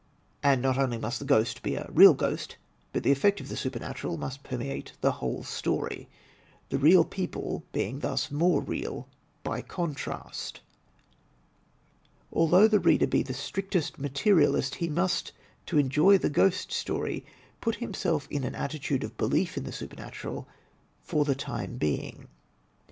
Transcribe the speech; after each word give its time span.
And 0.41 0.63
not 0.63 0.79
only 0.79 0.97
must 0.97 1.19
the 1.19 1.25
ghost 1.25 1.61
be 1.61 1.75
a 1.75 1.87
real 1.93 2.15
ghost, 2.15 2.57
but 2.91 3.03
the 3.03 3.11
e£Fect 3.13 3.39
of 3.39 3.49
the 3.49 3.55
supernatural 3.55 4.17
must 4.17 4.41
permeate 4.41 4.93
the 5.01 5.11
whole 5.11 5.43
story, 5.43 6.09
the 6.69 6.79
real 6.79 7.05
people 7.05 7.63
being 7.71 7.99
thus 7.99 8.31
more 8.31 8.61
real 8.61 9.07
by 9.43 9.61
contrast. 9.61 10.61
Although 12.33 12.67
the 12.67 12.79
reader 12.79 13.05
be 13.05 13.21
the 13.21 13.35
strictest 13.35 13.99
materialist, 13.99 14.73
he 14.73 14.89
must, 14.89 15.33
to 15.67 15.77
enjoy 15.77 16.15
a 16.15 16.29
ghost 16.31 16.71
story, 16.71 17.23
put 17.61 17.75
himself 17.75 18.27
in 18.31 18.43
an 18.43 18.55
attitude 18.55 19.03
of 19.03 19.15
belief 19.19 19.55
in 19.55 19.65
the 19.65 19.71
supernatural 19.71 20.47
for 21.03 21.25
the 21.25 21.35
time 21.35 21.77
being. 21.77 22.27